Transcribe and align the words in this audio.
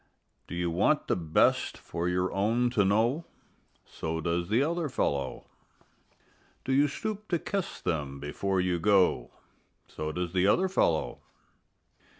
Do 0.47 0.55
you 0.55 0.71
want 0.71 1.05
the 1.05 1.15
best 1.15 1.77
for 1.77 2.09
your 2.09 2.31
own 2.33 2.71
to 2.71 2.83
know? 2.83 3.25
So 3.85 4.19
does 4.19 4.49
the 4.49 4.63
other 4.63 4.89
fellow. 4.89 5.45
Do 6.65 6.73
you 6.73 6.87
stoop 6.87 7.27
to 7.27 7.37
kiss 7.37 7.79
them 7.79 8.19
before 8.19 8.59
you 8.59 8.79
go? 8.79 9.29
So 9.87 10.11
does 10.11 10.33
the 10.33 10.47
other 10.47 10.67
fellow. 10.67 11.19